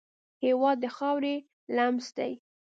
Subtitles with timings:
[0.45, 1.35] هېواد د خاورې
[1.75, 2.31] لمس دی.